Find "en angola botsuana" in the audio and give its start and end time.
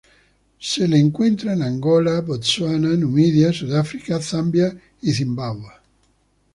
1.53-2.89